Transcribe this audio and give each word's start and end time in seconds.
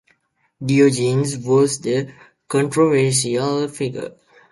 Diogenes 0.65 1.37
was 1.37 1.85
a 1.85 2.11
controversial 2.47 3.67
figure. 3.67 4.13